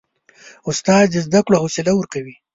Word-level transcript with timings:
استاد 0.69 1.05
د 1.13 1.15
زده 1.25 1.39
کړو 1.45 1.57
حوصله 1.63 1.91
ورکوي. 1.95 2.35